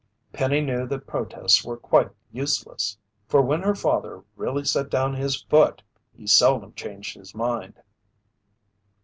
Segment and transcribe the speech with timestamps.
[0.33, 5.43] Penny knew that protests were quite useless, for when her father really set down his
[5.43, 7.79] foot, he seldom changed his mind.